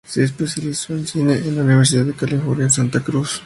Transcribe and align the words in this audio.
Se 0.03 0.23
especializó 0.23 0.93
en 0.93 1.05
cine 1.05 1.35
en 1.37 1.57
la 1.57 1.61
Universidad 1.61 2.05
de 2.05 2.13
California 2.15 2.63
en 2.63 2.71
Santa 2.71 3.01
Cruz. 3.01 3.39